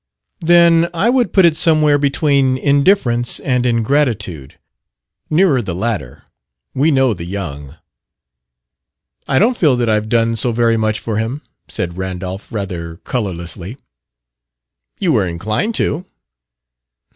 [0.39, 4.57] "Then I would put it somewhere between indifference and ingratitude.
[5.29, 6.23] Nearer the latter.
[6.73, 7.77] We know the young."
[9.27, 13.77] "I don't feel that I've done so very much for him," said Randolph, rather colorlessly.
[14.99, 16.03] "You were inclined to."